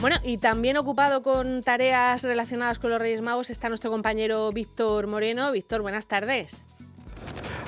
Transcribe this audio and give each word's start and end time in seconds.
Bueno, 0.00 0.16
y 0.22 0.36
también 0.38 0.76
ocupado 0.76 1.22
con 1.22 1.62
tareas 1.62 2.22
relacionadas 2.22 2.78
con 2.78 2.90
los 2.90 3.00
Reyes 3.00 3.22
Magos 3.22 3.50
está 3.50 3.68
nuestro 3.68 3.90
compañero 3.90 4.52
Víctor 4.52 5.06
Moreno. 5.06 5.50
Víctor, 5.52 5.82
buenas 5.82 6.06
tardes. 6.06 6.62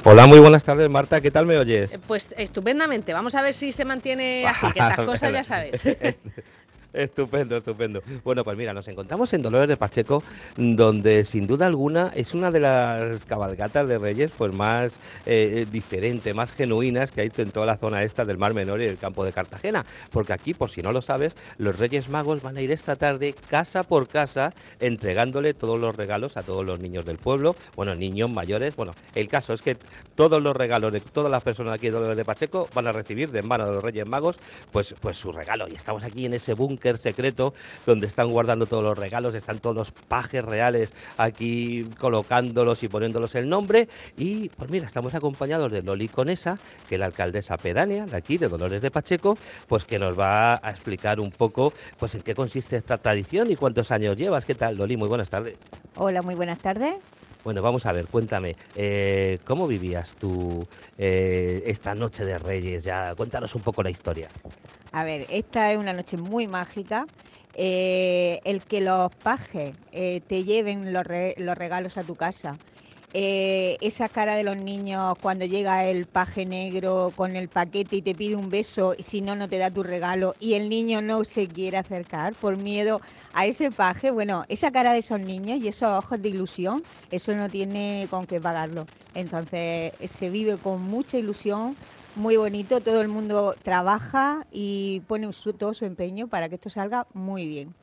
Hola, 0.04 0.26
muy 0.26 0.38
buenas 0.38 0.62
tardes, 0.62 0.88
Marta. 0.88 1.20
¿Qué 1.20 1.30
tal 1.30 1.46
me 1.46 1.58
oyes? 1.58 1.92
Eh, 1.92 1.98
pues 2.06 2.34
estupendamente. 2.36 3.12
Vamos 3.12 3.34
a 3.34 3.42
ver 3.42 3.54
si 3.54 3.72
se 3.72 3.84
mantiene 3.84 4.46
así, 4.46 4.66
que 4.72 4.78
estas 4.78 5.00
cosas 5.06 5.32
ya 5.32 5.44
sabes. 5.44 5.82
Estupendo, 6.92 7.58
estupendo. 7.58 8.02
Bueno, 8.24 8.42
pues 8.44 8.56
mira, 8.56 8.72
nos 8.72 8.88
encontramos 8.88 9.32
en 9.34 9.42
Dolores 9.42 9.68
de 9.68 9.76
Pacheco, 9.76 10.22
donde 10.56 11.26
sin 11.26 11.46
duda 11.46 11.66
alguna 11.66 12.12
es 12.14 12.32
una 12.32 12.50
de 12.50 12.60
las 12.60 13.24
cabalgatas 13.26 13.86
de 13.86 13.98
Reyes 13.98 14.30
pues 14.36 14.54
más 14.54 14.94
eh, 15.26 15.66
diferente, 15.70 16.32
más 16.32 16.52
genuinas 16.52 17.10
que 17.10 17.20
hay 17.20 17.30
en 17.36 17.50
toda 17.50 17.66
la 17.66 17.76
zona 17.76 18.04
esta 18.04 18.24
del 18.24 18.38
Mar 18.38 18.54
Menor 18.54 18.80
y 18.80 18.86
del 18.86 18.96
campo 18.96 19.22
de 19.24 19.32
Cartagena. 19.32 19.84
Porque 20.10 20.32
aquí, 20.32 20.54
por 20.54 20.70
si 20.70 20.80
no 20.80 20.90
lo 20.90 21.02
sabes, 21.02 21.36
los 21.58 21.78
Reyes 21.78 22.08
Magos 22.08 22.40
van 22.40 22.56
a 22.56 22.62
ir 22.62 22.72
esta 22.72 22.96
tarde 22.96 23.34
casa 23.50 23.82
por 23.82 24.08
casa 24.08 24.54
entregándole 24.80 25.52
todos 25.52 25.78
los 25.78 25.94
regalos 25.94 26.38
a 26.38 26.42
todos 26.42 26.64
los 26.64 26.80
niños 26.80 27.04
del 27.04 27.18
pueblo, 27.18 27.54
bueno, 27.76 27.94
niños 27.94 28.30
mayores. 28.30 28.76
Bueno, 28.76 28.92
el 29.14 29.28
caso 29.28 29.52
es 29.52 29.60
que 29.60 29.76
todos 30.14 30.42
los 30.42 30.56
regalos 30.56 30.92
de 30.92 31.00
todas 31.00 31.30
las 31.30 31.42
personas 31.42 31.74
aquí 31.74 31.88
en 31.88 31.92
Dolores 31.92 32.16
de 32.16 32.24
Pacheco 32.24 32.66
van 32.74 32.86
a 32.86 32.92
recibir 32.92 33.30
de 33.30 33.42
mano 33.42 33.66
de 33.66 33.74
los 33.74 33.84
Reyes 33.84 34.06
Magos 34.06 34.36
pues, 34.72 34.94
pues 35.00 35.18
su 35.18 35.32
regalo. 35.32 35.68
Y 35.68 35.74
estamos 35.74 36.02
aquí 36.02 36.24
en 36.24 36.34
ese 36.34 36.54
búnker 36.78 36.98
secreto 36.98 37.54
donde 37.86 38.06
están 38.06 38.28
guardando 38.28 38.66
todos 38.66 38.84
los 38.84 38.96
regalos, 38.96 39.34
están 39.34 39.58
todos 39.58 39.74
los 39.74 39.90
pajes 39.90 40.44
reales 40.44 40.92
aquí 41.16 41.84
colocándolos 41.98 42.82
y 42.82 42.88
poniéndolos 42.88 43.34
el 43.34 43.48
nombre. 43.48 43.88
Y 44.16 44.48
pues 44.50 44.70
mira, 44.70 44.86
estamos 44.86 45.14
acompañados 45.14 45.72
de 45.72 45.82
Loli 45.82 46.08
Conesa, 46.08 46.58
que 46.88 46.94
es 46.94 46.98
la 47.00 47.06
alcaldesa 47.06 47.56
pedánea 47.56 48.06
de 48.06 48.16
aquí, 48.16 48.38
de 48.38 48.48
Dolores 48.48 48.80
de 48.80 48.90
Pacheco, 48.90 49.36
pues 49.66 49.84
que 49.84 49.98
nos 49.98 50.18
va 50.18 50.54
a 50.54 50.70
explicar 50.70 51.18
un 51.20 51.32
poco 51.32 51.72
pues 51.98 52.14
en 52.14 52.22
qué 52.22 52.34
consiste 52.34 52.76
esta 52.76 52.98
tradición 52.98 53.50
y 53.50 53.56
cuántos 53.56 53.90
años 53.90 54.16
llevas. 54.16 54.44
¿Qué 54.44 54.54
tal, 54.54 54.76
Loli? 54.76 54.96
Muy 54.96 55.08
buenas 55.08 55.28
tardes. 55.28 55.58
Hola, 55.96 56.22
muy 56.22 56.36
buenas 56.36 56.60
tardes. 56.60 56.94
Bueno, 57.44 57.62
vamos 57.62 57.86
a 57.86 57.92
ver, 57.92 58.06
cuéntame, 58.08 58.56
eh, 58.74 59.38
¿cómo 59.44 59.66
vivías 59.66 60.14
tú 60.16 60.66
eh, 60.98 61.62
esta 61.66 61.94
noche 61.94 62.24
de 62.24 62.36
Reyes? 62.36 62.84
Ya, 62.84 63.14
cuéntanos 63.14 63.54
un 63.54 63.62
poco 63.62 63.82
la 63.82 63.90
historia. 63.90 64.28
A 64.98 65.04
ver, 65.04 65.26
esta 65.28 65.70
es 65.72 65.78
una 65.78 65.92
noche 65.92 66.16
muy 66.16 66.48
mágica. 66.48 67.06
Eh, 67.54 68.40
el 68.44 68.62
que 68.62 68.80
los 68.80 69.14
pajes 69.14 69.76
te 69.90 70.44
lleven 70.44 70.92
los, 70.92 71.04
los 71.36 71.58
regalos 71.58 71.96
a 71.96 72.04
tu 72.04 72.14
casa 72.14 72.56
eh, 73.14 73.78
esa 73.80 74.10
cara 74.10 74.36
de 74.36 74.42
los 74.44 74.58
niños 74.58 75.16
cuando 75.22 75.46
llega 75.46 75.86
el 75.86 76.04
paje 76.04 76.44
negro 76.44 77.10
con 77.16 77.36
el 77.36 77.48
paquete 77.48 77.96
y 77.96 78.02
te 78.02 78.14
pide 78.14 78.36
un 78.36 78.50
beso 78.50 78.94
y 78.98 79.02
si 79.02 79.22
no, 79.22 79.34
no 79.34 79.48
te 79.48 79.56
da 79.56 79.70
tu 79.70 79.82
regalo 79.82 80.34
y 80.40 80.54
el 80.54 80.68
niño 80.68 81.00
no 81.00 81.24
se 81.24 81.48
quiere 81.48 81.78
acercar 81.78 82.34
por 82.34 82.58
miedo 82.58 83.00
a 83.32 83.46
ese 83.46 83.70
paje, 83.70 84.10
bueno, 84.10 84.44
esa 84.48 84.70
cara 84.72 84.92
de 84.92 84.98
esos 84.98 85.20
niños 85.20 85.58
y 85.58 85.68
esos 85.68 85.88
ojos 85.88 86.20
de 86.20 86.28
ilusión, 86.28 86.82
eso 87.10 87.34
no 87.34 87.48
tiene 87.48 88.06
con 88.10 88.26
qué 88.26 88.42
pagarlo. 88.42 88.86
Entonces 89.14 89.94
se 90.10 90.28
vive 90.28 90.58
con 90.58 90.82
mucha 90.82 91.16
ilusión, 91.16 91.76
muy 92.16 92.36
bonito, 92.36 92.80
todo 92.80 93.00
el 93.00 93.08
mundo 93.08 93.54
trabaja 93.62 94.46
y 94.50 95.00
pone 95.06 95.28
todo 95.58 95.74
su 95.74 95.84
empeño 95.84 96.28
para 96.28 96.48
que 96.48 96.56
esto 96.56 96.70
salga 96.70 97.06
muy 97.14 97.46
bien. 97.46 97.74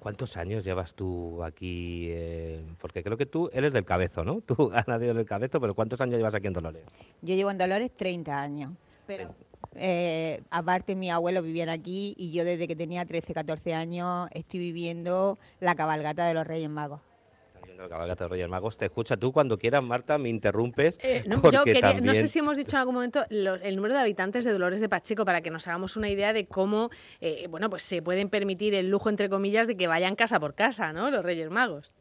¿Cuántos 0.00 0.36
años 0.36 0.64
llevas 0.64 0.94
tú 0.94 1.42
aquí? 1.42 2.08
Eh, 2.10 2.62
porque 2.80 3.02
creo 3.02 3.16
que 3.16 3.24
tú 3.24 3.48
eres 3.52 3.72
del 3.72 3.84
Cabezo, 3.84 4.22
¿no? 4.22 4.40
Tú 4.46 4.70
has 4.74 4.86
nacido 4.86 5.12
en 5.12 5.18
el 5.18 5.24
Cabezo, 5.24 5.60
pero 5.60 5.74
¿cuántos 5.74 6.00
años 6.00 6.18
llevas 6.18 6.34
aquí 6.34 6.46
en 6.46 6.52
Dolores? 6.52 6.82
Yo 7.22 7.34
llevo 7.34 7.50
en 7.50 7.58
Dolores 7.58 7.90
30 7.96 8.38
años. 8.38 8.72
Pero 9.06 9.34
eh, 9.76 10.42
aparte 10.50 10.94
mi 10.94 11.10
abuelo 11.10 11.42
vivían 11.42 11.70
aquí 11.70 12.14
y 12.18 12.32
yo 12.32 12.44
desde 12.44 12.68
que 12.68 12.76
tenía 12.76 13.04
13, 13.06 13.32
14 13.32 13.74
años 13.74 14.28
estoy 14.32 14.60
viviendo 14.60 15.38
la 15.60 15.74
cabalgata 15.74 16.26
de 16.26 16.34
los 16.34 16.46
Reyes 16.46 16.70
Magos 16.70 17.00
cabalgata 17.88 18.24
de 18.24 18.28
Reyes 18.28 18.48
Magos. 18.48 18.76
Te 18.76 18.86
escucha 18.86 19.16
tú 19.16 19.32
cuando 19.32 19.58
quieras, 19.58 19.82
Marta, 19.82 20.18
me 20.18 20.28
interrumpes. 20.28 20.98
Eh, 21.02 21.24
no, 21.26 21.36
no, 21.36 22.14
sé 22.14 22.28
si 22.28 22.38
hemos 22.38 22.56
dicho 22.56 22.76
en 22.76 22.80
algún 22.80 22.94
momento 22.94 23.24
el 23.30 23.76
número 23.76 23.94
de 23.94 24.00
habitantes 24.00 24.44
de 24.44 24.52
Dolores 24.52 24.80
de 24.80 24.88
Pacheco 24.88 25.24
para 25.24 25.40
que 25.40 25.50
nos 25.50 25.66
hagamos 25.68 25.96
una 25.96 26.08
idea 26.08 26.32
de 26.32 26.46
cómo, 26.46 26.90
eh, 27.20 27.46
bueno, 27.50 27.70
pues 27.70 27.82
se 27.82 28.02
pueden 28.02 28.28
permitir 28.28 28.74
el 28.74 28.90
lujo, 28.90 29.08
entre 29.08 29.28
comillas, 29.28 29.66
de 29.66 29.76
que 29.76 29.86
vayan 29.86 30.16
casa 30.16 30.40
por 30.40 30.54
casa, 30.54 30.92
¿no? 30.92 31.10
Los 31.10 31.24
Reyes 31.24 31.50
Magos. 31.50 31.92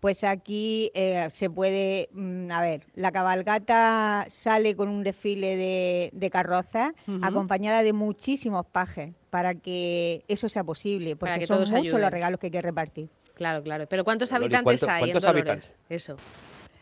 Pues 0.00 0.24
aquí 0.24 0.90
eh, 0.94 1.28
se 1.30 1.48
puede, 1.48 2.08
mm, 2.12 2.50
a 2.50 2.60
ver, 2.60 2.82
la 2.96 3.12
cabalgata 3.12 4.26
sale 4.28 4.74
con 4.74 4.88
un 4.88 5.04
desfile 5.04 5.56
de, 5.56 6.10
de 6.12 6.28
carrozas 6.28 6.92
acompañada 7.22 7.84
de 7.84 7.92
muchísimos 7.92 8.66
pajes 8.66 9.14
para 9.30 9.54
que 9.54 10.24
eso 10.26 10.48
sea 10.48 10.64
posible, 10.64 11.14
porque 11.14 11.46
son 11.46 11.60
muchos 11.60 12.00
los 12.00 12.10
regalos 12.10 12.40
que 12.40 12.48
hay 12.48 12.50
que 12.50 12.60
repartir. 12.60 13.08
Claro, 13.34 13.62
claro. 13.62 13.86
Pero 13.88 14.04
¿cuántos 14.04 14.32
habitantes 14.32 14.82
hay 14.84 15.10
en 15.10 15.18
Dolores? 15.18 15.76
Eso. 15.88 16.16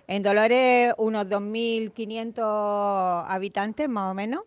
En 0.06 0.22
Dolores 0.22 0.92
unos 0.98 1.26
2.500 1.26 3.24
habitantes 3.28 3.88
más 3.88 4.10
o 4.10 4.14
menos. 4.14 4.42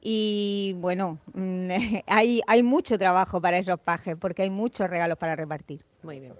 Y 0.00 0.74
bueno, 0.78 1.18
hay, 2.06 2.40
hay 2.46 2.62
mucho 2.62 2.98
trabajo 2.98 3.40
para 3.40 3.58
esos 3.58 3.78
pajes 3.80 4.16
porque 4.18 4.42
hay 4.42 4.50
muchos 4.50 4.88
regalos 4.88 5.18
para 5.18 5.36
repartir. 5.36 5.84
Muy 6.02 6.20
bien. 6.20 6.34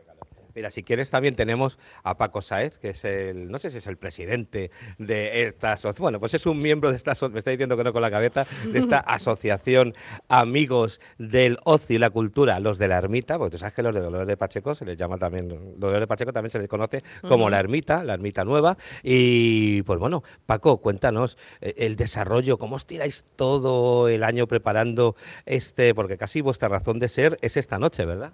Mira, 0.54 0.70
si 0.70 0.82
quieres 0.82 1.10
también 1.10 1.34
tenemos 1.36 1.78
a 2.02 2.16
Paco 2.16 2.42
Saez, 2.42 2.78
que 2.78 2.90
es 2.90 3.04
el, 3.04 3.50
no 3.50 3.58
sé 3.58 3.70
si 3.70 3.78
es 3.78 3.86
el 3.86 3.96
presidente 3.96 4.70
de 4.98 5.46
esta 5.46 5.72
asociación, 5.72 6.02
bueno, 6.04 6.20
pues 6.20 6.34
es 6.34 6.46
un 6.46 6.58
miembro 6.58 6.90
de 6.90 6.96
esta, 6.96 7.14
me 7.28 7.38
está 7.38 7.50
diciendo 7.50 7.76
que 7.76 7.84
no 7.84 7.92
con 7.92 8.02
la 8.02 8.10
cabeza, 8.10 8.46
de 8.66 8.78
esta 8.78 8.98
asociación 9.06 9.94
Amigos 10.28 11.00
del 11.18 11.58
Ocio 11.64 11.96
y 11.96 11.98
la 11.98 12.10
Cultura, 12.10 12.60
los 12.60 12.78
de 12.78 12.88
la 12.88 12.98
Ermita, 12.98 13.38
porque 13.38 13.52
tú 13.52 13.58
sabes 13.58 13.74
que 13.74 13.82
los 13.82 13.94
de 13.94 14.00
Dolores 14.00 14.26
de 14.26 14.36
Pacheco 14.36 14.74
se 14.74 14.84
les 14.84 14.96
llama 14.96 15.18
también, 15.18 15.48
Dolores 15.78 16.00
de 16.00 16.06
Pacheco 16.06 16.32
también 16.32 16.50
se 16.50 16.58
les 16.58 16.68
conoce 16.68 17.02
como 17.26 17.50
la 17.50 17.58
Ermita, 17.60 18.04
la 18.04 18.14
Ermita 18.14 18.44
Nueva, 18.44 18.76
y 19.02 19.82
pues 19.82 19.98
bueno, 19.98 20.22
Paco, 20.46 20.78
cuéntanos 20.78 21.36
eh, 21.60 21.74
el 21.78 21.96
desarrollo, 21.96 22.58
cómo 22.58 22.76
os 22.76 22.86
tiráis 22.86 23.24
todo 23.36 24.08
el 24.08 24.24
año 24.24 24.46
preparando 24.46 25.16
este, 25.46 25.94
porque 25.94 26.16
casi 26.16 26.40
vuestra 26.40 26.68
razón 26.68 26.98
de 26.98 27.08
ser 27.08 27.38
es 27.42 27.56
esta 27.56 27.78
noche, 27.78 28.04
¿verdad? 28.04 28.32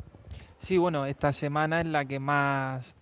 Sí, 0.60 0.78
bueno, 0.78 1.06
esta 1.06 1.32
semana 1.32 1.80
es 1.80 1.86
la 1.86 2.04
que 2.04 2.18
más 2.18 2.94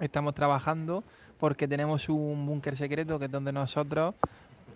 estamos 0.00 0.34
trabajando 0.34 1.04
porque 1.38 1.68
tenemos 1.68 2.08
un 2.08 2.44
búnker 2.46 2.76
secreto 2.76 3.18
que 3.18 3.26
es 3.26 3.30
donde 3.30 3.52
nosotros 3.52 4.14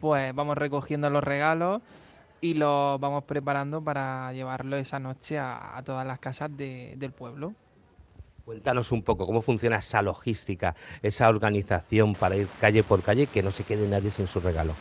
pues 0.01 0.35
vamos 0.35 0.59
recogiendo 0.59 1.09
los 1.11 1.23
regalos 1.23 1.83
y 2.41 2.55
los 2.55 3.01
vamos 3.01 3.25
preparando 3.25 3.81
para 3.81 4.33
llevarlo 4.33 4.77
esa 4.77 4.99
noche 4.99 5.39
a, 5.39 5.81
todas 5.85 6.07
las 6.07 6.19
casas 6.19 6.51
del 6.57 7.13
pueblo. 7.13 7.55
Cuéntanos 8.45 8.91
un 8.91 9.05
poco 9.05 9.27
cómo 9.27 9.43
funciona 9.43 9.77
esa 9.77 10.03
logística, 10.03 10.75
esa 11.03 11.29
organización 11.29 12.15
para 12.15 12.37
ir 12.37 12.49
calle 12.61 12.83
por 12.83 13.03
calle 13.03 13.29
que 13.29 13.43
no 13.43 13.53
se 13.53 13.63
quede 13.63 13.89
nadie 13.89 14.11
sin 14.11 14.27
su 14.27 14.41
regalo. 14.41 14.75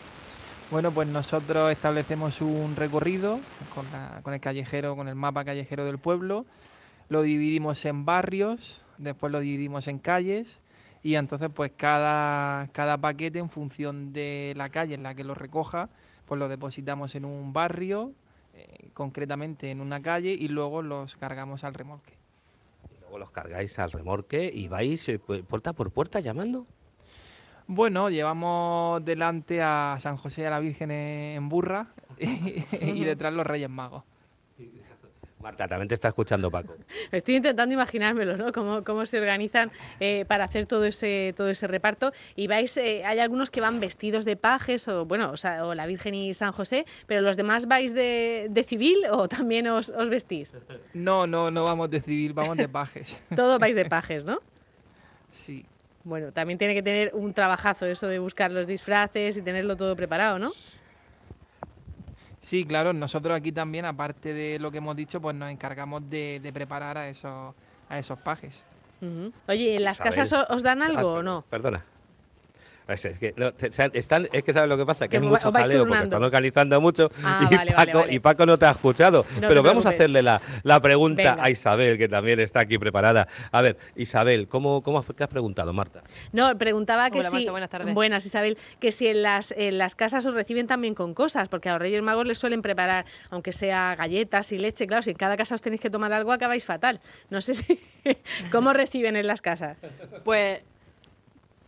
Bueno, 0.71 0.89
pues 0.89 1.07
nosotros 1.07 1.71
establecemos 1.71 2.41
un 2.41 2.75
recorrido 2.75 3.39
con, 3.75 3.85
con 4.23 4.33
el 4.33 4.39
callejero, 4.39 4.95
con 4.95 5.07
el 5.07 5.15
mapa 5.15 5.45
callejero 5.45 5.85
del 5.85 5.99
pueblo 5.99 6.45
lo 7.11 7.23
dividimos 7.23 7.83
en 7.83 8.05
barrios, 8.05 8.81
después 8.97 9.33
lo 9.33 9.41
dividimos 9.41 9.89
en 9.89 9.99
calles 9.99 10.47
y 11.03 11.15
entonces 11.15 11.49
pues 11.53 11.73
cada, 11.75 12.69
cada 12.71 12.97
paquete 12.99 13.37
en 13.37 13.49
función 13.49 14.13
de 14.13 14.53
la 14.55 14.69
calle 14.69 14.95
en 14.95 15.03
la 15.03 15.13
que 15.13 15.25
lo 15.25 15.35
recoja, 15.35 15.89
pues 16.25 16.39
lo 16.39 16.47
depositamos 16.47 17.13
en 17.15 17.25
un 17.25 17.51
barrio, 17.51 18.13
eh, 18.53 18.91
concretamente 18.93 19.71
en 19.71 19.81
una 19.81 20.01
calle 20.01 20.31
y 20.31 20.47
luego 20.47 20.81
los 20.81 21.17
cargamos 21.17 21.65
al 21.65 21.73
remolque. 21.73 22.13
Y 22.89 23.01
luego 23.01 23.17
los 23.17 23.31
cargáis 23.31 23.77
al 23.77 23.91
remolque 23.91 24.49
y 24.49 24.69
vais 24.69 25.09
eh, 25.09 25.19
puerta 25.19 25.73
por 25.73 25.91
puerta 25.91 26.21
llamando. 26.21 26.65
Bueno, 27.67 28.09
llevamos 28.09 29.03
delante 29.03 29.61
a 29.61 29.97
San 29.99 30.15
José 30.15 30.43
y 30.43 30.45
a 30.45 30.49
la 30.49 30.61
Virgen 30.61 30.91
en 30.91 31.49
burra 31.49 31.87
y 32.17 33.03
detrás 33.03 33.33
los 33.33 33.45
Reyes 33.45 33.69
Magos. 33.69 34.05
Marta, 35.41 35.67
también 35.67 35.87
te 35.87 35.95
está 35.95 36.09
escuchando 36.09 36.49
Paco. 36.51 36.75
Estoy 37.11 37.35
intentando 37.35 37.73
imaginármelo, 37.73 38.37
¿no? 38.37 38.51
Cómo, 38.51 38.83
cómo 38.83 39.05
se 39.05 39.19
organizan 39.19 39.71
eh, 39.99 40.25
para 40.27 40.45
hacer 40.45 40.65
todo 40.65 40.85
ese, 40.85 41.33
todo 41.35 41.49
ese 41.49 41.67
reparto. 41.67 42.11
Y 42.35 42.47
vais, 42.47 42.75
eh, 42.77 43.03
hay 43.05 43.19
algunos 43.19 43.51
que 43.51 43.61
van 43.61 43.79
vestidos 43.79 44.25
de 44.25 44.35
pajes, 44.35 44.87
o 44.87 45.05
bueno, 45.05 45.33
o, 45.63 45.75
la 45.75 45.85
Virgen 45.85 46.13
y 46.15 46.33
San 46.33 46.51
José, 46.51 46.85
pero 47.07 47.21
los 47.21 47.37
demás 47.37 47.67
vais 47.67 47.93
de, 47.93 48.65
civil 48.65 48.97
o 49.11 49.27
también 49.27 49.67
os, 49.67 49.89
os, 49.89 50.09
vestís? 50.09 50.53
No, 50.93 51.25
no, 51.25 51.49
no 51.49 51.63
vamos 51.63 51.89
de 51.89 52.01
civil, 52.01 52.33
vamos 52.33 52.57
de 52.57 52.69
pajes. 52.69 53.21
todo 53.35 53.59
vais 53.59 53.75
de 53.75 53.85
pajes, 53.89 54.23
¿no? 54.23 54.39
Sí. 55.31 55.65
Bueno, 56.03 56.31
también 56.31 56.57
tiene 56.57 56.73
que 56.73 56.81
tener 56.81 57.11
un 57.13 57.33
trabajazo 57.33 57.85
eso 57.85 58.07
de 58.07 58.19
buscar 58.19 58.51
los 58.51 58.65
disfraces 58.65 59.37
y 59.37 59.41
tenerlo 59.41 59.77
todo 59.77 59.95
preparado, 59.95 60.39
¿no? 60.39 60.51
Sí, 62.51 62.65
claro, 62.65 62.91
nosotros 62.91 63.33
aquí 63.33 63.53
también, 63.53 63.85
aparte 63.85 64.33
de 64.33 64.59
lo 64.59 64.71
que 64.71 64.79
hemos 64.79 64.93
dicho, 64.97 65.21
pues 65.21 65.33
nos 65.33 65.49
encargamos 65.49 66.09
de, 66.09 66.51
preparar 66.53 66.97
a 66.97 67.07
esos, 67.07 67.55
a 67.87 67.97
esos 67.97 68.19
pajes. 68.19 68.65
Oye, 69.47 69.77
¿en 69.77 69.83
las 69.85 70.01
casas 70.01 70.33
os 70.49 70.61
dan 70.61 70.81
algo 70.81 71.11
ah, 71.11 71.19
o 71.19 71.23
no? 71.23 71.45
Perdona. 71.49 71.85
Es, 72.91 73.05
es 73.05 73.17
que, 73.19 73.33
están, 73.93 74.27
es 74.31 74.43
que 74.43 74.53
sabes 74.53 74.69
lo 74.69 74.77
que 74.77 74.85
pasa, 74.85 75.07
que 75.07 75.17
os 75.17 75.23
mucho 75.23 75.51
jaleo 75.51 75.85
porque 75.87 76.03
están 76.03 76.23
organizando 76.23 76.79
mucho 76.81 77.09
Ah, 77.23 77.47
y, 77.49 77.55
vale, 77.55 77.71
Paco, 77.73 77.99
vale. 77.99 78.13
y 78.13 78.19
Paco 78.19 78.45
no 78.45 78.57
te 78.57 78.65
ha 78.65 78.71
escuchado. 78.71 79.25
No 79.39 79.47
Pero 79.47 79.63
vamos 79.63 79.85
a 79.85 79.89
hacerle 79.89 80.21
la, 80.21 80.41
la 80.63 80.79
pregunta 80.79 81.31
Venga. 81.35 81.43
a 81.43 81.49
Isabel, 81.49 81.97
que 81.97 82.07
también 82.07 82.39
está 82.39 82.61
aquí 82.61 82.77
preparada. 82.77 83.27
A 83.51 83.61
ver, 83.61 83.77
Isabel, 83.95 84.47
¿cómo, 84.47 84.81
cómo 84.81 84.99
has, 84.99 85.05
qué 85.15 85.23
has 85.23 85.29
preguntado, 85.29 85.73
Marta? 85.73 86.03
No, 86.31 86.57
preguntaba 86.57 87.09
que 87.09 87.19
Hola, 87.19 87.29
si. 87.29 87.35
Marta, 87.37 87.51
buenas 87.51 87.69
tardes. 87.69 87.93
Buenas, 87.93 88.25
Isabel. 88.25 88.57
Que 88.79 88.91
si 88.91 89.07
en 89.07 89.21
las, 89.23 89.51
en 89.57 89.77
las 89.77 89.95
casas 89.95 90.25
os 90.25 90.33
reciben 90.33 90.67
también 90.67 90.95
con 90.95 91.13
cosas, 91.13 91.49
porque 91.49 91.69
a 91.69 91.73
los 91.73 91.81
Reyes 91.81 92.01
Magos 92.01 92.25
les 92.27 92.37
suelen 92.37 92.61
preparar, 92.61 93.05
aunque 93.29 93.51
sea 93.53 93.95
galletas 93.95 94.51
y 94.51 94.57
leche. 94.57 94.87
Claro, 94.87 95.01
si 95.03 95.11
en 95.11 95.17
cada 95.17 95.37
casa 95.37 95.55
os 95.55 95.61
tenéis 95.61 95.81
que 95.81 95.89
tomar 95.89 96.11
algo, 96.13 96.31
acabáis 96.31 96.65
fatal. 96.65 96.99
No 97.29 97.41
sé 97.41 97.53
si. 97.55 97.79
¿Cómo 98.51 98.73
reciben 98.73 99.15
en 99.15 99.27
las 99.27 99.41
casas? 99.41 99.77
Pues, 100.23 100.61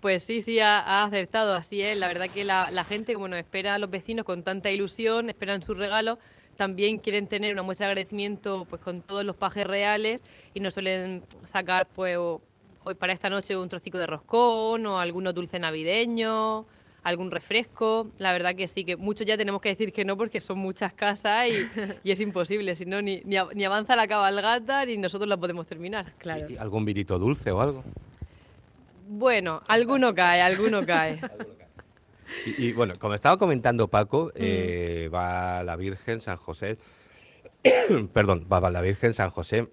pues 0.04 0.24
sí, 0.26 0.42
sí, 0.42 0.60
ha, 0.60 0.80
ha 0.82 1.06
acertado, 1.06 1.54
así 1.56 1.82
es. 1.82 1.98
La 1.98 2.10
verdad 2.10 2.28
que 2.30 2.44
la, 2.44 2.70
la 2.72 2.84
gente, 2.84 3.14
como 3.14 3.30
nos 3.30 3.40
espera 3.40 3.76
a 3.76 3.78
los 3.80 3.90
vecinos 3.90 4.26
con 4.26 4.44
tanta 4.44 4.70
ilusión, 4.70 5.30
esperan 5.30 5.64
sus 5.64 5.78
regalos, 5.78 6.20
también 6.58 6.98
quieren 6.98 7.28
tener 7.28 7.54
una 7.54 7.64
muestra 7.64 7.88
de 7.88 7.92
agradecimiento 7.94 8.66
pues 8.70 8.82
con 8.82 9.02
todos 9.02 9.24
los 9.24 9.38
pajes 9.38 9.66
reales 9.66 10.22
y 10.54 10.60
nos 10.60 10.74
suelen 10.74 11.24
sacar 11.46 11.88
pues 11.96 12.18
o- 12.18 12.42
hoy 12.84 12.96
para 12.96 13.14
esta 13.14 13.30
noche 13.30 13.56
un 13.56 13.70
trocico 13.70 13.98
de 13.98 14.06
roscón 14.06 14.86
o 14.88 15.00
algunos 15.00 15.34
dulce 15.34 15.58
navideño, 15.58 16.66
algún 17.04 17.32
refresco. 17.32 18.08
La 18.20 18.34
verdad 18.34 18.56
que 18.56 18.68
sí, 18.68 18.84
que 18.84 18.98
muchos 18.98 19.26
ya 19.26 19.38
tenemos 19.38 19.62
que 19.62 19.70
decir 19.70 19.94
que 19.94 20.04
no 20.04 20.18
porque 20.18 20.42
son 20.42 20.60
muchas 20.60 20.92
casas 20.94 21.48
y, 21.48 21.54
y 22.04 22.12
es 22.12 22.20
imposible, 22.20 22.76
si 22.76 22.86
no 22.86 23.02
ni, 23.02 23.22
ni, 23.24 23.38
av- 23.38 23.54
ni 23.56 23.64
avanza 23.64 23.96
la 23.96 24.06
cabalgata 24.08 24.86
ni 24.86 24.98
nosotros 24.98 25.30
la 25.30 25.38
podemos 25.38 25.66
terminar. 25.66 26.12
Claro. 26.18 26.46
¿Y- 26.50 26.54
y 26.54 26.58
¿Algún 26.58 26.84
vinito 26.84 27.18
dulce 27.18 27.52
o 27.52 27.62
algo? 27.62 27.84
Bueno, 29.16 29.62
alguno 29.68 30.14
cae, 30.16 30.42
alguno 30.50 30.84
cae. 30.84 31.22
Y, 32.48 32.66
y, 32.66 32.74
bueno, 32.74 32.96
como 32.98 33.14
estaba 33.14 33.38
comentando 33.38 33.88
Paco, 33.88 34.32
eh, 34.34 35.08
va 35.14 35.64
la 35.64 35.76
Virgen 35.76 36.20
San 36.20 36.38
José, 36.38 36.80
perdón, 38.14 38.48
va 38.52 38.72
la 38.72 38.82
Virgen 38.82 39.14
San 39.14 39.30
José, 39.30 39.68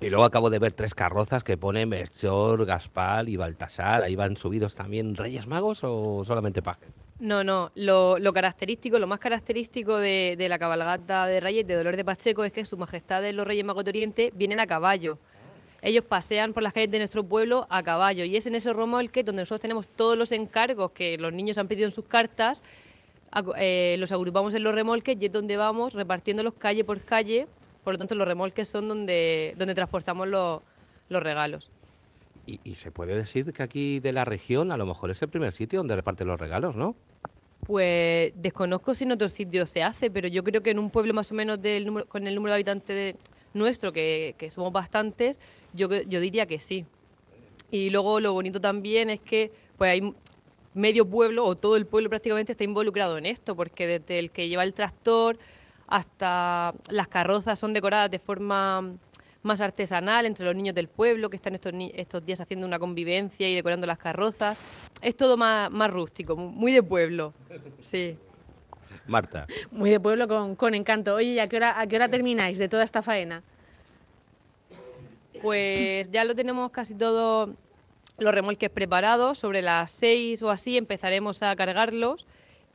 y 0.00 0.08
luego 0.08 0.24
acabo 0.24 0.48
de 0.48 0.58
ver 0.58 0.72
tres 0.72 0.94
carrozas 0.94 1.44
que 1.44 1.58
pone 1.58 1.84
Melchor, 1.84 2.64
Gaspar 2.64 3.28
y 3.28 3.36
Baltasar. 3.36 4.02
¿Ahí 4.02 4.16
van 4.16 4.36
subidos 4.36 4.74
también 4.74 5.16
Reyes 5.16 5.46
Magos 5.46 5.80
o 5.84 6.24
solamente 6.24 6.62
pajes? 6.62 6.88
No, 7.20 7.44
no, 7.44 7.70
lo, 7.74 8.18
lo 8.18 8.32
característico, 8.32 8.98
lo 8.98 9.06
más 9.06 9.20
característico 9.20 9.98
de, 9.98 10.34
de 10.36 10.48
la 10.48 10.58
cabalgata 10.58 11.26
de 11.26 11.40
Reyes 11.40 11.66
de 11.66 11.74
Dolores 11.76 11.98
de 11.98 12.04
Pacheco 12.06 12.42
es 12.42 12.52
que 12.52 12.64
Su 12.64 12.78
Majestad 12.78 13.20
de 13.20 13.34
los 13.34 13.46
Reyes 13.46 13.66
Magos 13.66 13.84
de 13.84 13.90
Oriente 13.90 14.32
vienen 14.34 14.60
a 14.60 14.66
caballo. 14.66 15.18
Ellos 15.82 16.04
pasean 16.04 16.52
por 16.52 16.62
las 16.62 16.72
calles 16.72 16.90
de 16.92 16.98
nuestro 16.98 17.24
pueblo 17.24 17.66
a 17.68 17.82
caballo 17.82 18.24
y 18.24 18.36
es 18.36 18.46
en 18.46 18.54
ese 18.54 18.72
remolque 18.72 19.24
donde 19.24 19.42
nosotros 19.42 19.60
tenemos 19.60 19.88
todos 19.88 20.16
los 20.16 20.30
encargos 20.30 20.92
que 20.92 21.18
los 21.18 21.32
niños 21.32 21.58
han 21.58 21.66
pedido 21.66 21.86
en 21.86 21.90
sus 21.90 22.04
cartas, 22.04 22.62
eh, 23.56 23.96
los 23.98 24.12
agrupamos 24.12 24.54
en 24.54 24.62
los 24.62 24.74
remolques 24.74 25.16
y 25.20 25.26
es 25.26 25.32
donde 25.32 25.56
vamos 25.56 25.92
repartiéndolos 25.94 26.54
calle 26.54 26.84
por 26.84 27.00
calle. 27.00 27.48
Por 27.82 27.94
lo 27.94 27.98
tanto, 27.98 28.14
los 28.14 28.28
remolques 28.28 28.68
son 28.68 28.86
donde, 28.86 29.54
donde 29.58 29.74
transportamos 29.74 30.28
los, 30.28 30.60
los 31.08 31.20
regalos. 31.22 31.68
Y, 32.46 32.60
y 32.62 32.76
se 32.76 32.92
puede 32.92 33.16
decir 33.16 33.52
que 33.52 33.62
aquí 33.62 33.98
de 33.98 34.12
la 34.12 34.24
región 34.24 34.70
a 34.70 34.76
lo 34.76 34.86
mejor 34.86 35.10
es 35.10 35.20
el 35.22 35.28
primer 35.28 35.52
sitio 35.52 35.80
donde 35.80 35.96
reparten 35.96 36.28
los 36.28 36.38
regalos, 36.38 36.76
¿no? 36.76 36.94
Pues 37.66 38.32
desconozco 38.36 38.94
si 38.94 39.04
en 39.04 39.12
otros 39.12 39.32
sitios 39.32 39.70
se 39.70 39.82
hace, 39.82 40.10
pero 40.10 40.28
yo 40.28 40.42
creo 40.44 40.62
que 40.62 40.70
en 40.70 40.78
un 40.78 40.90
pueblo 40.90 41.14
más 41.14 41.30
o 41.32 41.34
menos 41.34 41.60
del 41.62 41.86
número, 41.86 42.06
con 42.06 42.26
el 42.26 42.34
número 42.34 42.50
de 42.52 42.54
habitantes 42.56 42.86
de- 42.96 43.16
nuestro, 43.54 43.92
que, 43.92 44.34
que 44.38 44.50
somos 44.50 44.72
bastantes, 44.72 45.38
yo, 45.72 45.88
yo 45.90 46.20
diría 46.20 46.46
que 46.46 46.60
sí. 46.60 46.84
Y 47.70 47.90
luego 47.90 48.20
lo 48.20 48.32
bonito 48.32 48.60
también 48.60 49.10
es 49.10 49.20
que 49.20 49.50
pues 49.78 49.90
hay 49.90 50.14
medio 50.74 51.06
pueblo 51.06 51.44
o 51.44 51.54
todo 51.56 51.76
el 51.76 51.86
pueblo 51.86 52.08
prácticamente 52.08 52.52
está 52.52 52.64
involucrado 52.64 53.18
en 53.18 53.26
esto, 53.26 53.54
porque 53.56 53.86
desde 53.86 54.18
el 54.18 54.30
que 54.30 54.48
lleva 54.48 54.62
el 54.64 54.72
tractor 54.74 55.38
hasta 55.86 56.74
las 56.88 57.08
carrozas 57.08 57.58
son 57.58 57.72
decoradas 57.72 58.10
de 58.10 58.18
forma 58.18 58.94
más 59.42 59.60
artesanal 59.60 60.24
entre 60.24 60.46
los 60.46 60.54
niños 60.54 60.74
del 60.74 60.88
pueblo 60.88 61.28
que 61.28 61.36
están 61.36 61.54
estos, 61.54 61.72
estos 61.94 62.24
días 62.24 62.40
haciendo 62.40 62.66
una 62.66 62.78
convivencia 62.78 63.48
y 63.48 63.54
decorando 63.54 63.86
las 63.86 63.98
carrozas. 63.98 64.58
Es 65.02 65.16
todo 65.16 65.36
más, 65.36 65.70
más 65.70 65.90
rústico, 65.90 66.36
mu- 66.36 66.48
muy 66.50 66.72
de 66.72 66.82
pueblo. 66.82 67.34
Sí. 67.80 68.16
Marta. 69.06 69.46
Muy 69.70 69.90
de 69.90 70.00
pueblo 70.00 70.28
con, 70.28 70.56
con 70.56 70.74
encanto. 70.74 71.14
Oye, 71.14 71.32
¿y 71.32 71.38
a 71.38 71.48
qué, 71.48 71.56
hora, 71.56 71.80
a 71.80 71.86
qué 71.86 71.96
hora 71.96 72.08
termináis 72.08 72.58
de 72.58 72.68
toda 72.68 72.84
esta 72.84 73.02
faena? 73.02 73.42
Pues 75.40 76.10
ya 76.10 76.24
lo 76.24 76.34
tenemos 76.34 76.70
casi 76.70 76.94
todo 76.94 77.54
los 78.18 78.32
remolques 78.32 78.70
preparados. 78.70 79.38
Sobre 79.38 79.62
las 79.62 79.90
seis 79.90 80.42
o 80.42 80.50
así 80.50 80.76
empezaremos 80.76 81.42
a 81.42 81.54
cargarlos. 81.56 82.26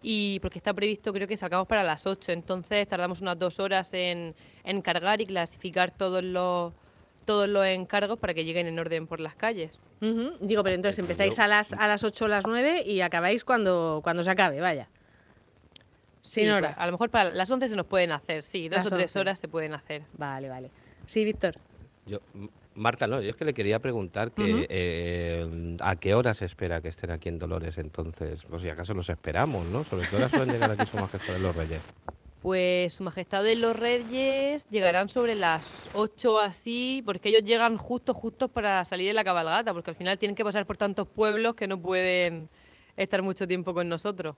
Y 0.02 0.40
porque 0.42 0.60
está 0.60 0.74
previsto, 0.74 1.12
creo 1.12 1.28
que 1.28 1.38
sacamos 1.38 1.68
para 1.68 1.84
las 1.84 2.06
8. 2.06 2.32
Entonces 2.32 2.88
tardamos 2.88 3.22
unas 3.22 3.40
dos 3.40 3.60
horas 3.60 3.94
en, 3.94 4.36
en 4.64 4.82
cargar 4.82 5.22
y 5.22 5.26
clasificar 5.26 5.92
todos 5.92 6.24
los, 6.24 6.74
todos 7.26 7.50
los 7.50 7.66
encargos 7.66 8.20
para 8.20 8.34
que 8.34 8.46
lleguen 8.46 8.68
en 8.68 8.80
orden 8.80 9.08
por 9.08 9.20
las 9.20 9.36
calles. 9.36 9.80
Digo, 10.00 10.64
pero 10.64 10.76
entonces 10.76 11.00
empezáis 11.00 11.40
a 11.40 11.48
las, 11.48 11.74
a 11.74 11.88
las 11.88 12.04
8 12.04 12.26
o 12.26 12.28
las 12.28 12.46
9 12.46 12.84
y 12.86 13.02
acabáis 13.02 13.44
cuando, 13.44 14.02
cuando 14.04 14.24
se 14.24 14.30
acabe, 14.30 14.62
vaya. 14.62 14.88
Sin 16.28 16.44
Sí, 16.46 16.50
hora. 16.50 16.70
pues, 16.70 16.78
a 16.80 16.86
lo 16.86 16.92
mejor 16.92 17.10
para 17.10 17.30
las 17.32 17.50
11 17.50 17.70
se 17.70 17.76
nos 17.76 17.86
pueden 17.86 18.12
hacer, 18.12 18.44
sí, 18.44 18.68
dos 18.70 18.80
Las 18.80 18.88
o 18.88 18.96
tres 18.96 19.06
11. 19.12 19.20
horas 19.20 19.40
se 19.40 19.48
pueden 19.48 19.74
hacer. 19.74 20.04
Vale, 20.18 20.50
vale. 20.50 20.70
Sí, 21.06 21.24
Víctor. 21.24 21.56
Yo, 22.06 22.20
Marta, 22.76 23.08
no, 23.08 23.22
yo 23.22 23.30
es 23.32 23.36
que 23.36 23.46
le 23.46 23.54
quería 23.54 23.80
preguntar 23.80 24.32
que 24.32 24.68
eh, 24.70 25.78
a 25.82 25.96
qué 25.96 26.14
hora 26.16 26.34
se 26.34 26.46
espera 26.46 26.82
que 26.82 26.90
estén 26.90 27.12
aquí 27.12 27.28
en 27.30 27.40
Dolores 27.40 27.78
entonces, 27.78 28.44
pues 28.50 28.62
si 28.62 28.70
acaso 28.70 28.94
los 28.94 29.10
esperamos, 29.10 29.66
¿no? 29.68 29.84
¿Sobre 29.84 30.08
qué 30.08 30.16
hora 30.18 30.30
suelen 30.30 30.52
llegar 30.54 30.72
aquí 30.72 30.86
su 30.86 30.98
majestad 30.98 31.34
de 31.34 31.40
los 31.40 31.56
reyes? 31.56 31.82
Pues 32.42 32.94
Su 32.94 33.04
Majestad 33.04 33.44
de 33.44 33.56
los 33.56 33.76
Reyes 33.76 34.70
llegarán 34.70 35.10
sobre 35.10 35.34
las 35.36 35.90
8 35.96 36.40
así, 36.40 37.02
porque 37.04 37.30
ellos 37.30 37.44
llegan 37.44 37.78
justo, 37.78 38.14
justo 38.14 38.48
para 38.48 38.86
salir 38.86 39.08
de 39.08 39.14
la 39.14 39.24
cabalgata, 39.24 39.74
porque 39.74 39.90
al 39.90 39.96
final 39.98 40.18
tienen 40.20 40.36
que 40.36 40.44
pasar 40.46 40.66
por 40.66 40.78
tantos 40.78 41.08
pueblos 41.08 41.56
que 41.56 41.68
no 41.68 41.82
pueden 41.82 42.48
estar 42.96 43.22
mucho 43.24 43.48
tiempo 43.48 43.74
con 43.74 43.90
nosotros. 43.90 44.36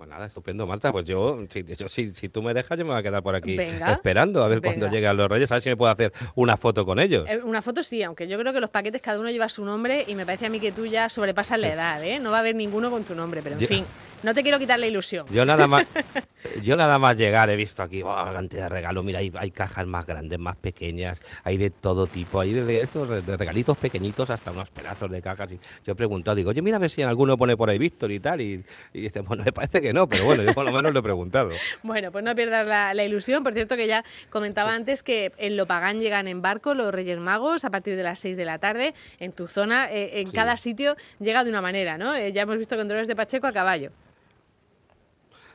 Pues 0.00 0.08
nada, 0.08 0.24
estupendo, 0.24 0.66
Marta. 0.66 0.90
Pues 0.92 1.04
yo, 1.04 1.40
si, 1.50 1.62
yo- 1.62 1.86
si, 1.90 2.14
si 2.14 2.30
tú 2.30 2.40
me 2.40 2.54
dejas, 2.54 2.78
yo 2.78 2.86
me 2.86 2.92
voy 2.92 3.00
a 3.00 3.02
quedar 3.02 3.22
por 3.22 3.34
aquí 3.34 3.54
Venga. 3.54 3.92
esperando 3.92 4.42
a 4.42 4.48
ver 4.48 4.62
cuándo 4.62 4.88
llegan 4.88 5.14
los 5.14 5.28
reyes, 5.28 5.50
a 5.52 5.56
ver 5.56 5.60
si 5.62 5.68
me 5.68 5.76
puedo 5.76 5.92
hacer 5.92 6.10
una 6.36 6.56
foto 6.56 6.86
con 6.86 6.98
ellos. 6.98 7.28
Eh, 7.28 7.38
Una 7.44 7.60
foto 7.60 7.82
sí, 7.82 8.02
aunque 8.02 8.26
yo 8.26 8.38
creo 8.38 8.54
que 8.54 8.60
los 8.62 8.70
paquetes 8.70 9.02
cada 9.02 9.20
uno 9.20 9.28
lleva 9.28 9.50
su 9.50 9.62
nombre 9.62 10.06
y 10.08 10.14
me 10.14 10.24
parece 10.24 10.46
a 10.46 10.48
mí 10.48 10.58
que 10.58 10.72
tú 10.72 10.86
ya 10.86 11.10
sobrepasas 11.10 11.60
la 11.60 11.68
edad, 11.74 12.02
¿eh? 12.02 12.18
No 12.18 12.30
va 12.30 12.38
a 12.38 12.40
haber 12.40 12.54
ninguno 12.54 12.90
con 12.90 13.04
tu 13.04 13.14
nombre, 13.14 13.42
pero 13.42 13.56
en 13.56 13.60
Yo- 13.60 13.66
fin, 13.68 13.84
no 14.22 14.32
te 14.32 14.42
quiero 14.42 14.58
quitar 14.58 14.78
la 14.80 14.86
ilusión. 14.86 15.26
Yo 15.30 15.44
nada 15.44 15.66
más, 15.66 15.84
yo 16.62 16.76
nada 16.76 16.98
más 16.98 17.16
llegar 17.16 17.50
he 17.50 17.56
visto 17.56 17.82
aquí 17.82 18.02
oh, 18.02 18.14
cantidad 18.32 18.64
de 18.64 18.68
regalos. 18.68 19.04
Mira, 19.04 19.18
hay, 19.18 19.32
hay 19.38 19.50
cajas 19.50 19.86
más 19.86 20.06
grandes, 20.06 20.38
más 20.38 20.56
pequeñas, 20.56 21.20
hay 21.44 21.56
de 21.56 21.70
todo 21.70 22.06
tipo, 22.06 22.40
hay 22.40 22.52
de 22.52 22.80
estos 22.80 23.26
de- 23.26 23.36
regalitos 23.36 23.76
pequeñitos 23.78 24.30
hasta 24.30 24.50
unos 24.50 24.70
pedazos 24.70 25.10
de 25.10 25.20
cajas. 25.22 25.52
Y 25.52 25.60
yo 25.84 25.92
he 25.92 25.94
preguntado, 25.94 26.34
digo, 26.34 26.50
oye, 26.50 26.62
mira 26.62 26.76
a 26.76 26.80
ver 26.80 26.90
si 26.90 27.02
en 27.02 27.08
alguno 27.08 27.36
pone 27.36 27.56
por 27.56 27.68
ahí 27.70 27.78
Víctor 27.78 28.10
y 28.12 28.20
tal. 28.20 28.40
Y, 28.40 28.64
y 28.92 29.00
dice, 29.00 29.20
bueno, 29.20 29.44
me 29.44 29.52
parece 29.52 29.80
que 29.80 29.92
no, 29.92 30.08
pero 30.08 30.24
bueno, 30.24 30.42
yo 30.42 30.54
por 30.54 30.64
lo 30.64 30.72
menos 30.72 30.92
lo 30.92 31.00
he 31.00 31.02
preguntado. 31.02 31.50
Bueno, 31.82 32.12
pues 32.12 32.24
no 32.24 32.34
pierdas 32.34 32.66
la, 32.66 32.94
la 32.94 33.04
ilusión. 33.04 33.42
Por 33.42 33.52
cierto, 33.54 33.76
que 33.76 33.86
ya 33.86 34.04
comentaba 34.30 34.74
antes 34.74 35.02
que 35.02 35.32
en 35.38 35.56
Lopagán 35.56 36.00
llegan 36.00 36.28
en 36.28 36.42
barco 36.42 36.74
los 36.74 36.92
Reyes 36.92 37.18
Magos 37.18 37.64
a 37.64 37.70
partir 37.70 37.96
de 37.96 38.02
las 38.02 38.18
6 38.20 38.36
de 38.36 38.44
la 38.44 38.58
tarde. 38.58 38.94
En 39.18 39.32
tu 39.32 39.46
zona, 39.48 39.90
eh, 39.90 40.20
en 40.20 40.28
Sí. 40.28 40.32
cada 40.34 40.56
sitio 40.56 40.96
llega 41.18 41.42
de 41.44 41.50
una 41.50 41.60
manera, 41.62 41.98
¿no? 41.98 42.14
Eh, 42.14 42.32
ya 42.32 42.42
hemos 42.42 42.58
visto 42.58 42.76
con 42.76 42.86
Dolores 42.88 43.08
de 43.08 43.16
Pacheco 43.16 43.46
a 43.46 43.52
caballo. 43.52 43.90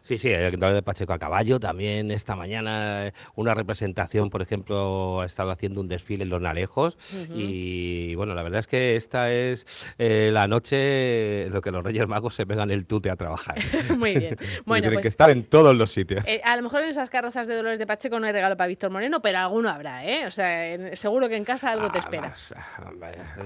Sí, 0.05 0.19
sí, 0.19 0.29
el 0.29 0.59
de 0.59 0.81
Pacheco 0.83 1.13
a 1.13 1.17
caballo. 1.19 1.59
También 1.59 2.12
esta 2.12 2.35
mañana 2.35 3.12
una 3.35 3.55
representación, 3.55 4.29
por 4.29 4.43
ejemplo, 4.43 5.21
ha 5.21 5.25
estado 5.25 5.50
haciendo 5.50 5.81
un 5.81 5.88
desfile 5.88 6.24
en 6.24 6.29
Los 6.29 6.41
Nalejos. 6.41 6.95
Y 7.33 8.13
bueno, 8.15 8.35
la 8.35 8.43
verdad 8.43 8.59
es 8.59 8.67
que 8.67 8.95
esta 8.95 9.31
es 9.31 9.65
eh, 9.97 10.29
la 10.31 10.47
noche 10.47 11.47
en 11.47 11.53
lo 11.53 11.62
que 11.62 11.71
los 11.71 11.83
Reyes 11.83 12.07
Magos 12.07 12.35
se 12.35 12.45
pegan 12.45 12.69
el 12.69 12.85
tute 12.85 13.09
a 13.09 13.15
trabajar. 13.15 13.55
Muy 13.97 14.15
bien. 14.15 14.38
Bueno, 14.65 14.83
tienen 14.83 15.00
que 15.00 15.03
pues 15.03 15.13
estar 15.13 15.29
en 15.31 15.43
todos 15.45 15.75
los 15.75 15.91
sitios. 15.91 16.24
eh, 16.27 16.39
a 16.43 16.55
lo 16.55 16.62
mejor 16.63 16.83
en 16.83 16.89
esas 16.89 17.09
carrozas 17.09 17.47
de 17.47 17.55
Dolores 17.55 17.79
de 17.79 17.85
Pacheco 17.88 18.19
no 18.19 18.25
hay 18.27 18.31
regalo 18.33 18.55
para 18.57 18.67
Víctor 18.67 18.89
Moreno, 18.91 19.21
pero 19.21 19.39
alguno 19.39 19.69
habrá, 19.69 20.05
¿eh? 20.05 20.25
O 20.27 20.31
sea, 20.31 20.67
en- 20.74 20.95
seguro 20.95 21.27
que 21.29 21.35
en 21.35 21.43
casa 21.45 21.71
algo 21.71 21.89
te 21.89 21.97
Ah, 21.97 22.01
espera. 22.01 22.21
más, 22.29 22.53
ah, 22.55 22.81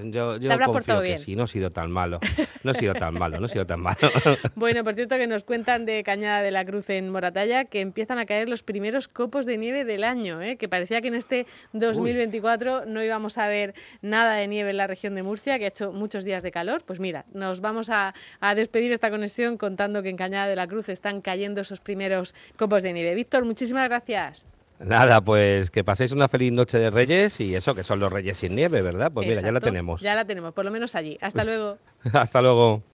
Yo, 0.04 0.36
yo 0.36 0.48
Te 0.48 0.52
habrá 0.52 0.66
portado 0.66 1.00
bien. 1.02 1.18
sí, 1.18 1.36
no 1.36 1.44
he 1.44 1.46
sido 1.48 1.70
tan 1.70 1.90
malo. 1.90 2.20
No 2.64 2.72
he 2.72 2.74
sido 2.74 2.94
tan 2.94 3.14
malo, 3.14 3.40
no 3.40 3.46
he 3.46 3.48
sido 3.48 3.64
tan 3.66 3.80
malo. 3.80 3.96
Bueno, 4.54 4.84
por 4.84 4.94
cierto 4.94 5.16
que 5.16 5.26
nos 5.26 5.44
cuentan 5.44 5.86
de 5.86 6.02
Cañada 6.02 6.42
de 6.42 6.49
la 6.50 6.64
Cruz 6.64 6.90
en 6.90 7.10
Moratalla 7.10 7.64
que 7.64 7.80
empiezan 7.80 8.18
a 8.18 8.26
caer 8.26 8.48
los 8.48 8.62
primeros 8.62 9.08
copos 9.08 9.46
de 9.46 9.58
nieve 9.58 9.84
del 9.84 10.04
año, 10.04 10.40
¿eh? 10.42 10.56
que 10.56 10.68
parecía 10.68 11.00
que 11.00 11.08
en 11.08 11.14
este 11.14 11.46
2024 11.72 12.86
no 12.86 13.02
íbamos 13.02 13.38
a 13.38 13.48
ver 13.48 13.74
nada 14.02 14.34
de 14.34 14.48
nieve 14.48 14.70
en 14.70 14.76
la 14.76 14.86
región 14.86 15.14
de 15.14 15.22
Murcia, 15.22 15.58
que 15.58 15.64
ha 15.64 15.68
hecho 15.68 15.92
muchos 15.92 16.24
días 16.24 16.42
de 16.42 16.50
calor. 16.50 16.82
Pues 16.84 17.00
mira, 17.00 17.24
nos 17.32 17.60
vamos 17.60 17.90
a, 17.90 18.14
a 18.40 18.54
despedir 18.54 18.92
esta 18.92 19.10
conexión 19.10 19.56
contando 19.56 20.02
que 20.02 20.08
en 20.08 20.16
Cañada 20.16 20.48
de 20.48 20.56
la 20.56 20.66
Cruz 20.66 20.88
están 20.88 21.20
cayendo 21.20 21.60
esos 21.60 21.80
primeros 21.80 22.34
copos 22.56 22.82
de 22.82 22.92
nieve. 22.92 23.14
Víctor, 23.14 23.44
muchísimas 23.44 23.88
gracias. 23.88 24.44
Nada, 24.80 25.20
pues 25.20 25.70
que 25.70 25.84
paséis 25.84 26.12
una 26.12 26.28
feliz 26.28 26.52
noche 26.52 26.78
de 26.78 26.90
Reyes 26.90 27.38
y 27.40 27.54
eso, 27.54 27.74
que 27.74 27.82
son 27.82 28.00
los 28.00 28.10
Reyes 28.10 28.38
sin 28.38 28.54
nieve, 28.54 28.80
¿verdad? 28.80 29.10
Pues 29.12 29.28
mira, 29.28 29.42
ya 29.42 29.52
la 29.52 29.60
tenemos. 29.60 30.00
Ya 30.00 30.14
la 30.14 30.24
tenemos, 30.24 30.54
por 30.54 30.64
lo 30.64 30.70
menos 30.70 30.94
allí. 30.94 31.18
Hasta 31.20 31.44
luego. 31.44 31.76
Hasta 32.12 32.40
luego. 32.40 32.82